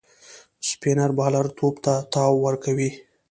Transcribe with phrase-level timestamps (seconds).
[0.69, 2.89] سپينر بالر توپ ته تاو ورکوي.